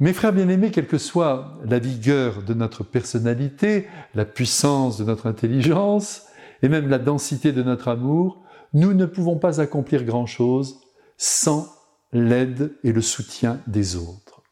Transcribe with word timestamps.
Mes 0.00 0.12
frères 0.12 0.32
bien-aimés, 0.32 0.70
quelle 0.70 0.86
que 0.86 0.96
soit 0.96 1.58
la 1.64 1.80
vigueur 1.80 2.42
de 2.42 2.54
notre 2.54 2.84
personnalité, 2.84 3.88
la 4.14 4.24
puissance 4.24 4.96
de 4.96 5.04
notre 5.04 5.26
intelligence, 5.26 6.26
et 6.62 6.68
même 6.68 6.88
la 6.88 7.00
densité 7.00 7.50
de 7.50 7.64
notre 7.64 7.88
amour, 7.88 8.40
nous 8.74 8.94
ne 8.94 9.06
pouvons 9.06 9.38
pas 9.38 9.60
accomplir 9.60 10.04
grand-chose 10.04 10.78
sans 11.16 11.66
l'aide 12.12 12.72
et 12.84 12.92
le 12.92 13.00
soutien 13.00 13.58
des 13.66 13.96
autres. 13.96 14.42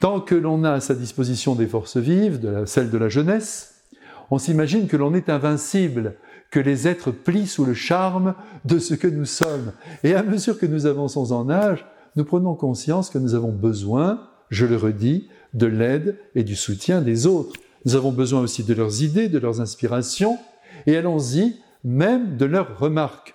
Tant 0.00 0.20
que 0.20 0.34
l'on 0.34 0.64
a 0.64 0.72
à 0.72 0.80
sa 0.80 0.96
disposition 0.96 1.54
des 1.54 1.68
forces 1.68 1.96
vives, 1.96 2.64
celles 2.66 2.90
de 2.90 2.98
la 2.98 3.08
jeunesse, 3.08 3.84
on 4.32 4.38
s'imagine 4.38 4.88
que 4.88 4.96
l'on 4.96 5.14
est 5.14 5.28
invincible, 5.28 6.16
que 6.50 6.58
les 6.58 6.88
êtres 6.88 7.12
plient 7.12 7.46
sous 7.46 7.64
le 7.64 7.74
charme 7.74 8.34
de 8.64 8.80
ce 8.80 8.94
que 8.94 9.06
nous 9.06 9.26
sommes. 9.26 9.72
Et 10.02 10.16
à 10.16 10.24
mesure 10.24 10.58
que 10.58 10.66
nous 10.66 10.86
avançons 10.86 11.32
en 11.32 11.48
âge, 11.50 11.86
nous 12.16 12.24
prenons 12.24 12.56
conscience 12.56 13.10
que 13.10 13.18
nous 13.18 13.36
avons 13.36 13.52
besoin, 13.52 14.28
je 14.52 14.66
le 14.66 14.76
redis, 14.76 15.28
de 15.54 15.66
l'aide 15.66 16.18
et 16.34 16.44
du 16.44 16.54
soutien 16.54 17.00
des 17.00 17.26
autres. 17.26 17.58
Nous 17.84 17.96
avons 17.96 18.12
besoin 18.12 18.42
aussi 18.42 18.62
de 18.62 18.74
leurs 18.74 19.02
idées, 19.02 19.28
de 19.28 19.38
leurs 19.38 19.60
inspirations, 19.60 20.38
et 20.86 20.96
allons-y 20.96 21.56
même 21.84 22.36
de 22.36 22.44
leurs 22.44 22.78
remarques, 22.78 23.34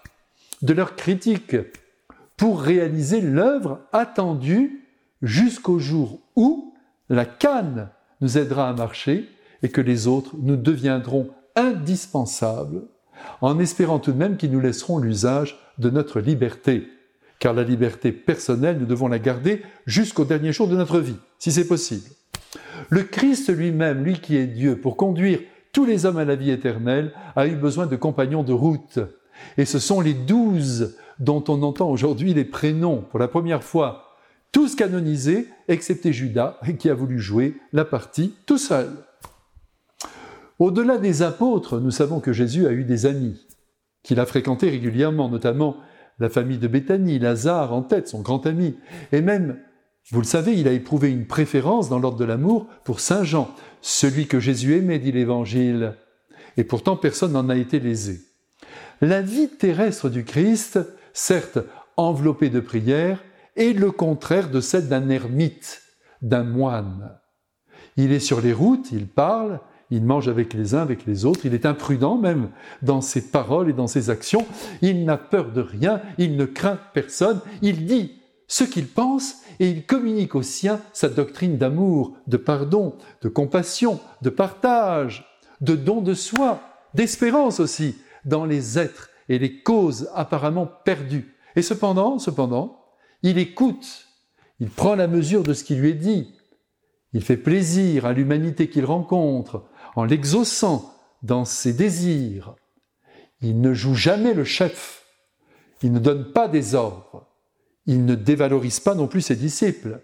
de 0.61 0.73
leurs 0.73 0.95
critiques, 0.95 1.57
pour 2.37 2.61
réaliser 2.61 3.19
l'œuvre 3.19 3.81
attendue 3.91 4.85
jusqu'au 5.21 5.79
jour 5.79 6.21
où 6.35 6.73
la 7.09 7.25
canne 7.25 7.89
nous 8.21 8.37
aidera 8.37 8.69
à 8.69 8.73
marcher 8.73 9.27
et 9.63 9.69
que 9.69 9.81
les 9.81 10.07
autres 10.07 10.35
nous 10.39 10.55
deviendront 10.55 11.31
indispensables, 11.55 12.83
en 13.41 13.57
espérant 13.57 13.97
tout 13.97 14.11
de 14.11 14.17
même 14.17 14.37
qu'ils 14.37 14.51
nous 14.51 14.59
laisseront 14.59 14.99
l'usage 14.99 15.57
de 15.79 15.89
notre 15.89 16.19
liberté. 16.19 16.87
Car 17.47 17.53
la 17.53 17.63
liberté 17.63 18.11
personnelle, 18.11 18.77
nous 18.77 18.85
devons 18.85 19.07
la 19.07 19.19
garder 19.19 19.61
jusqu'au 19.85 20.25
dernier 20.25 20.51
jour 20.51 20.67
de 20.67 20.75
notre 20.75 20.99
vie, 20.99 21.15
si 21.39 21.49
c'est 21.53 21.65
possible. 21.65 22.03
Le 22.89 23.03
Christ 23.03 23.55
lui-même, 23.55 24.03
lui 24.03 24.19
qui 24.19 24.35
est 24.35 24.47
Dieu, 24.47 24.75
pour 24.75 24.97
conduire 24.97 25.39
tous 25.71 25.85
les 25.85 26.05
hommes 26.05 26.17
à 26.17 26.25
la 26.25 26.35
vie 26.35 26.51
éternelle, 26.51 27.13
a 27.37 27.47
eu 27.47 27.55
besoin 27.55 27.85
de 27.85 27.95
compagnons 27.95 28.43
de 28.43 28.51
route. 28.51 28.99
Et 29.57 29.63
ce 29.63 29.79
sont 29.79 30.01
les 30.01 30.13
douze 30.13 30.97
dont 31.19 31.41
on 31.47 31.63
entend 31.63 31.89
aujourd'hui 31.89 32.33
les 32.33 32.43
prénoms 32.43 33.05
pour 33.09 33.17
la 33.17 33.29
première 33.29 33.63
fois, 33.63 34.17
tous 34.51 34.75
canonisés, 34.75 35.47
excepté 35.69 36.11
Judas, 36.11 36.59
qui 36.79 36.89
a 36.89 36.95
voulu 36.95 37.17
jouer 37.17 37.55
la 37.71 37.85
partie 37.85 38.33
tout 38.45 38.57
seul. 38.57 38.89
Au-delà 40.59 40.97
des 40.97 41.21
apôtres, 41.21 41.79
nous 41.79 41.91
savons 41.91 42.19
que 42.19 42.33
Jésus 42.33 42.67
a 42.67 42.73
eu 42.73 42.83
des 42.83 43.05
amis, 43.05 43.39
qu'il 44.03 44.19
a 44.19 44.25
fréquentés 44.25 44.69
régulièrement, 44.69 45.29
notamment 45.29 45.77
la 46.19 46.29
famille 46.29 46.57
de 46.57 46.67
Béthanie, 46.67 47.19
Lazare 47.19 47.73
en 47.73 47.81
tête, 47.81 48.07
son 48.07 48.21
grand 48.21 48.45
ami, 48.45 48.75
et 49.11 49.21
même, 49.21 49.59
vous 50.11 50.21
le 50.21 50.25
savez, 50.25 50.53
il 50.53 50.67
a 50.67 50.71
éprouvé 50.71 51.11
une 51.11 51.27
préférence 51.27 51.89
dans 51.89 51.99
l'ordre 51.99 52.17
de 52.17 52.25
l'amour 52.25 52.67
pour 52.83 52.99
Saint 52.99 53.23
Jean, 53.23 53.53
celui 53.81 54.27
que 54.27 54.39
Jésus 54.39 54.75
aimait, 54.75 54.99
dit 54.99 55.11
l'Évangile, 55.11 55.95
et 56.55 56.63
pourtant 56.63 56.95
personne 56.95 57.33
n'en 57.33 57.49
a 57.49 57.55
été 57.55 57.79
lésé. 57.79 58.21
La 59.01 59.21
vie 59.21 59.49
terrestre 59.49 60.09
du 60.09 60.23
Christ 60.23 60.79
certes 61.17 61.59
enveloppé 61.97 62.49
de 62.49 62.59
prières, 62.59 63.23
est 63.55 63.73
le 63.73 63.91
contraire 63.91 64.49
de 64.51 64.61
celle 64.61 64.87
d'un 64.87 65.09
ermite, 65.09 65.81
d'un 66.21 66.43
moine. 66.43 67.19
Il 67.97 68.11
est 68.11 68.19
sur 68.19 68.39
les 68.39 68.53
routes, 68.53 68.91
il 68.91 69.07
parle, 69.07 69.59
il 69.89 70.03
mange 70.03 70.27
avec 70.27 70.53
les 70.53 70.75
uns, 70.75 70.81
avec 70.81 71.05
les 71.05 71.25
autres, 71.25 71.45
il 71.45 71.53
est 71.53 71.65
imprudent 71.65 72.17
même 72.17 72.49
dans 72.81 73.01
ses 73.01 73.29
paroles 73.29 73.69
et 73.69 73.73
dans 73.73 73.87
ses 73.87 74.09
actions, 74.09 74.45
il 74.81 75.05
n'a 75.05 75.17
peur 75.17 75.51
de 75.51 75.61
rien, 75.61 76.01
il 76.17 76.35
ne 76.35 76.45
craint 76.45 76.79
personne, 76.93 77.39
il 77.61 77.85
dit 77.85 78.21
ce 78.47 78.63
qu'il 78.63 78.87
pense 78.87 79.41
et 79.59 79.69
il 79.69 79.85
communique 79.85 80.35
aux 80.35 80.43
siens 80.43 80.81
sa 80.93 81.09
doctrine 81.09 81.57
d'amour, 81.57 82.17
de 82.27 82.37
pardon, 82.37 82.95
de 83.21 83.29
compassion, 83.29 83.99
de 84.21 84.29
partage, 84.29 85.25
de 85.61 85.75
don 85.75 86.01
de 86.01 86.13
soi, 86.13 86.61
d'espérance 86.93 87.59
aussi 87.59 87.95
dans 88.25 88.45
les 88.45 88.77
êtres 88.77 89.09
et 89.29 89.39
les 89.39 89.61
causes 89.61 90.09
apparemment 90.13 90.69
perdues. 90.85 91.35
Et 91.55 91.61
cependant, 91.61 92.19
cependant, 92.19 92.81
il 93.23 93.37
écoute, 93.37 94.07
il 94.59 94.69
prend 94.69 94.95
la 94.95 95.07
mesure 95.07 95.43
de 95.43 95.53
ce 95.53 95.63
qui 95.63 95.75
lui 95.75 95.89
est 95.89 95.93
dit, 95.93 96.33
il 97.13 97.23
fait 97.23 97.37
plaisir 97.37 98.05
à 98.05 98.13
l'humanité 98.13 98.69
qu'il 98.69 98.85
rencontre 98.85 99.63
en 99.97 100.05
l'exaucant 100.05 100.93
dans 101.23 101.43
ses 101.43 101.73
désirs. 101.73 102.55
Il 103.41 103.59
ne 103.61 103.73
joue 103.73 103.95
jamais 103.95 104.35
le 104.35 104.43
chef, 104.43 105.03
il 105.81 105.91
ne 105.91 105.97
donne 105.97 106.31
pas 106.33 106.47
des 106.47 106.75
ordres, 106.75 107.27
il 107.87 108.05
ne 108.05 108.13
dévalorise 108.13 108.79
pas 108.79 108.93
non 108.93 109.07
plus 109.07 109.21
ses 109.21 109.35
disciples, 109.35 110.01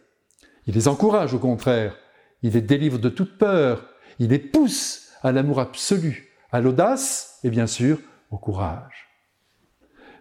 il 0.65 0.73
les 0.73 0.87
encourage 0.87 1.35
au 1.35 1.39
contraire, 1.39 1.95
il 2.41 2.53
les 2.53 2.61
délivre 2.61 2.97
de 2.97 3.09
toute 3.09 3.37
peur, 3.37 3.87
il 4.17 4.29
les 4.29 4.39
pousse 4.39 5.09
à 5.21 5.31
l'amour 5.31 5.59
absolu, 5.59 6.31
à 6.51 6.59
l'audace 6.59 7.39
et 7.43 7.51
bien 7.51 7.67
sûr 7.67 7.99
au 8.31 8.37
courage. 8.39 9.09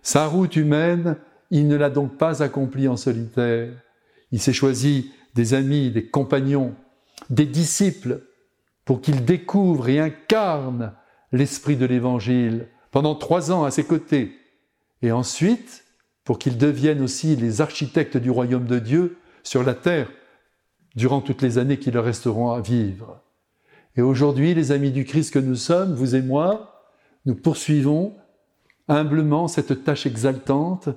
Sa 0.03 0.27
route 0.27 0.56
humaine, 0.56 1.16
il 1.50 1.66
ne 1.66 1.77
l'a 1.77 1.91
donc 1.91 2.19
pas 2.19 2.43
accomplie 2.43 2.89
en 2.89 2.99
solitaire. 2.99 3.72
Il 4.33 4.41
s'est 4.41 4.53
choisi 4.53 5.12
des 5.34 5.54
amis, 5.54 5.91
des 5.91 6.09
compagnons, 6.09 6.75
des 7.31 7.47
disciples 7.47 8.22
pour 8.84 9.00
qu'ils 9.00 9.25
découvrent 9.25 9.88
et 9.88 10.00
incarnent 10.00 10.93
l'esprit 11.31 11.76
de 11.76 11.87
l'Évangile 11.87 12.69
pendant 12.91 13.15
trois 13.15 13.50
ans 13.53 13.65
à 13.65 13.70
ses 13.70 13.84
côtés. 13.84 14.37
Et 15.03 15.12
ensuite, 15.12 15.84
pour 16.25 16.38
qu'ils 16.38 16.59
deviennent 16.59 17.03
aussi 17.03 17.37
les 17.37 17.60
architectes 17.60 18.16
du 18.16 18.31
royaume 18.31 18.66
de 18.66 18.78
Dieu 18.78 19.19
sur 19.42 19.62
la 19.62 19.75
terre 19.75 20.10
durant 20.94 21.21
toutes 21.21 21.42
les 21.42 21.59
années 21.59 21.78
qui 21.78 21.91
leur 21.91 22.04
resteront 22.04 22.50
à 22.50 22.60
vivre. 22.60 23.21
Et 23.97 24.03
aujourd'hui, 24.03 24.54
les 24.54 24.72
amis 24.72 24.91
du 24.91 25.04
Christ 25.04 25.32
que 25.32 25.38
nous 25.38 25.56
sommes, 25.56 25.94
vous 25.94 26.15
et 26.15 26.22
moi, 26.22 26.87
nous 27.26 27.34
poursuivons 27.34 28.15
humblement 28.88 29.48
cette 29.48 29.84
tâche 29.84 30.06
exaltante 30.06 30.88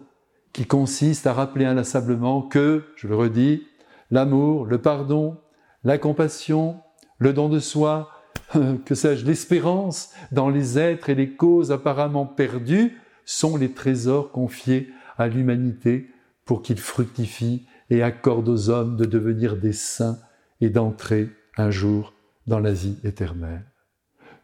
qui 0.54 0.66
consiste 0.66 1.28
à 1.28 1.34
rappeler 1.34 1.66
inlassablement 1.66 2.42
que, 2.42 2.86
je 2.96 3.08
le 3.08 3.16
redis, 3.16 3.64
l'amour, 4.12 4.66
le 4.66 4.82
pardon, 4.82 5.38
la 5.84 5.98
compassion, 5.98 6.80
le 7.20 7.34
don 7.34 7.50
de 7.50 7.60
soi, 7.60 8.10
que 8.86 8.96
sais-je, 8.96 9.26
l'espérance 9.26 10.12
dans 10.32 10.50
les 10.50 10.78
êtres 10.78 11.10
et 11.10 11.16
les 11.16 11.32
causes 11.32 11.72
apparemment 11.72 12.26
perdues 12.26 13.00
sont 13.26 13.58
les 13.58 13.72
trésors 13.72 14.32
confiés 14.32 14.90
à 15.18 15.28
l'humanité 15.28 16.10
pour 16.46 16.62
qu'il 16.62 16.80
fructifie 16.80 17.66
et 17.90 18.04
accorde 18.04 18.48
aux 18.50 18.70
hommes 18.70 18.98
de 18.98 19.06
devenir 19.06 19.58
des 19.58 19.74
saints 19.74 20.20
et 20.62 20.70
d'entrer 20.70 21.30
un 21.58 21.72
jour 21.72 22.14
dans 22.48 22.60
la 22.60 22.72
vie 22.72 22.98
éternelle. 23.04 23.66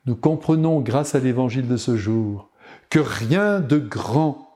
Nous 0.05 0.15
comprenons 0.15 0.81
grâce 0.81 1.13
à 1.13 1.19
l'évangile 1.19 1.67
de 1.67 1.77
ce 1.77 1.95
jour 1.95 2.49
que 2.89 2.99
rien 2.99 3.59
de 3.59 3.77
grand 3.77 4.49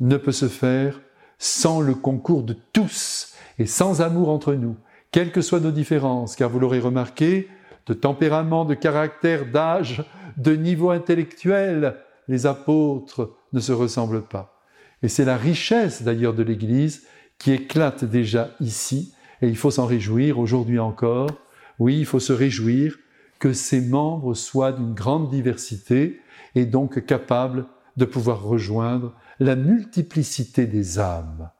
ne 0.00 0.16
peut 0.16 0.32
se 0.32 0.48
faire 0.48 1.00
sans 1.38 1.80
le 1.80 1.94
concours 1.94 2.42
de 2.42 2.56
tous 2.72 3.34
et 3.58 3.66
sans 3.66 4.00
amour 4.00 4.30
entre 4.30 4.54
nous, 4.54 4.76
quelles 5.10 5.32
que 5.32 5.40
soient 5.40 5.60
nos 5.60 5.70
différences, 5.70 6.36
car 6.36 6.50
vous 6.50 6.58
l'aurez 6.58 6.80
remarqué, 6.80 7.48
de 7.86 7.94
tempérament, 7.94 8.64
de 8.64 8.74
caractère, 8.74 9.46
d'âge, 9.46 10.04
de 10.36 10.54
niveau 10.54 10.90
intellectuel, 10.90 11.96
les 12.28 12.46
apôtres 12.46 13.36
ne 13.52 13.60
se 13.60 13.72
ressemblent 13.72 14.26
pas. 14.26 14.60
Et 15.02 15.08
c'est 15.08 15.24
la 15.24 15.36
richesse 15.36 16.02
d'ailleurs 16.02 16.34
de 16.34 16.42
l'Église 16.42 17.06
qui 17.38 17.52
éclate 17.52 18.04
déjà 18.04 18.50
ici, 18.60 19.14
et 19.42 19.48
il 19.48 19.56
faut 19.56 19.70
s'en 19.70 19.86
réjouir 19.86 20.38
aujourd'hui 20.38 20.78
encore. 20.78 21.30
Oui, 21.78 21.98
il 21.98 22.06
faut 22.06 22.20
se 22.20 22.32
réjouir 22.32 22.96
que 23.38 23.52
ses 23.52 23.80
membres 23.80 24.34
soient 24.34 24.72
d'une 24.72 24.94
grande 24.94 25.30
diversité 25.30 26.20
et 26.54 26.64
donc 26.64 27.04
capables 27.04 27.66
de 27.96 28.04
pouvoir 28.04 28.42
rejoindre 28.42 29.14
la 29.38 29.56
multiplicité 29.56 30.66
des 30.66 30.98
âmes. 30.98 31.50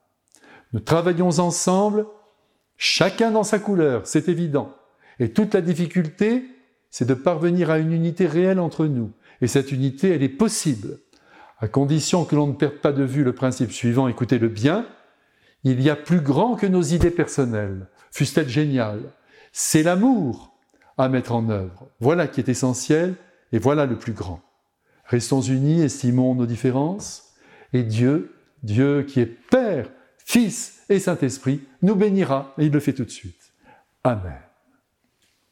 Nous 0.73 0.81
travaillons 0.81 1.39
ensemble, 1.39 2.07
chacun 2.77 3.31
dans 3.31 3.45
sa 3.45 3.59
couleur, 3.59 4.07
c'est 4.07 4.29
évident. 4.29 4.75
Et 5.19 5.31
toute 5.31 5.55
la 5.55 5.61
difficulté, 5.61 6.45
c'est 6.91 7.07
de 7.07 7.15
parvenir 7.15 7.71
à 7.71 7.79
une 7.79 7.93
unité 7.93 8.27
réelle 8.27 8.61
entre 8.61 8.87
nous. 8.87 9.13
Et 9.41 9.47
cette 9.47 9.73
unité, 9.73 10.11
elle 10.11 10.23
est 10.23 10.29
possible, 10.29 10.99
à 11.59 11.69
condition 11.69 12.25
que 12.25 12.37
l'on 12.37 12.47
ne 12.49 12.53
perde 12.53 12.77
pas 12.77 12.93
de 12.93 13.03
vue 13.03 13.25
le 13.25 13.35
principe 13.35 13.73
suivant, 13.73 14.09
écoutez-le 14.09 14.49
bien, 14.49 14.87
il 15.65 15.81
y 15.81 15.91
a 15.91 15.97
plus 15.97 16.21
grand 16.21 16.55
que 16.55 16.67
nos 16.67 16.83
idées 16.83 17.11
personnelles, 17.11 17.89
fussent-elles 18.13 18.49
géniales. 18.49 19.13
C'est 19.53 19.83
l'amour 19.83 20.55
à 20.99 21.09
mettre 21.09 21.33
en 21.33 21.49
œuvre. 21.49 21.89
Voilà 22.01 22.29
qui 22.29 22.41
est 22.41 22.49
essentiel 22.49 23.15
et 23.53 23.59
voilà 23.59 23.87
le 23.87 23.97
plus 23.97 24.13
grand. 24.13 24.43
Restons 25.07 25.41
unis, 25.41 25.83
estimons 25.83 26.35
nos 26.35 26.47
différences, 26.47 27.35
et 27.73 27.83
Dieu, 27.83 28.35
Dieu 28.63 29.03
qui 29.05 29.21
est 29.21 29.27
Père, 29.27 29.89
Fils 30.29 30.83
et 30.89 30.99
Saint-Esprit, 30.99 31.61
nous 31.83 31.95
bénira, 31.95 32.53
et 32.59 32.67
il 32.67 32.73
le 32.73 32.81
fait 32.81 32.93
tout 32.93 33.05
de 33.05 33.11
suite. 33.11 33.53
Amen. 34.03 34.46